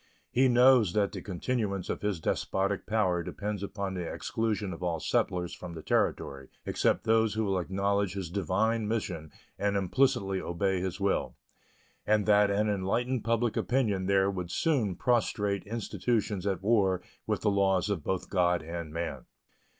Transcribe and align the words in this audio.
He 0.31 0.47
knows 0.47 0.93
that 0.93 1.11
the 1.11 1.21
continuance 1.21 1.87
of 1.87 2.01
his 2.01 2.19
despotic 2.19 2.87
power 2.87 3.21
depends 3.21 3.61
upon 3.61 3.93
the 3.93 4.11
exclusion 4.11 4.73
of 4.73 4.81
all 4.81 4.99
settlers 4.99 5.53
from 5.53 5.73
the 5.75 5.83
Territory 5.83 6.49
except 6.65 7.03
those 7.03 7.35
who 7.35 7.43
will 7.45 7.59
acknowledge 7.59 8.13
his 8.15 8.31
divine 8.31 8.87
mission 8.87 9.31
and 9.59 9.77
implicitly 9.77 10.41
obey 10.41 10.81
his 10.81 10.99
will, 10.99 11.35
and 12.03 12.25
that 12.25 12.49
an 12.49 12.67
enlightened 12.67 13.23
public 13.23 13.55
opinion 13.55 14.07
there 14.07 14.31
would 14.31 14.49
soon 14.49 14.95
prostrate 14.95 15.61
institutions 15.67 16.47
at 16.47 16.63
war 16.63 17.03
with 17.27 17.41
the 17.41 17.51
laws 17.51 17.87
both 18.03 18.23
of 18.23 18.29
God 18.31 18.63
and 18.63 18.91
man. 18.91 19.25